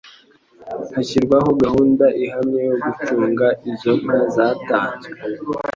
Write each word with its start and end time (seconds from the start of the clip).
hashyirwaho 0.95 1.49
gahunda 1.63 2.05
ihamye 2.23 2.61
yo 2.69 2.75
gucunga 2.83 3.47
izo 3.71 3.91
nka 4.01 4.19
zatanzwe 4.33 5.09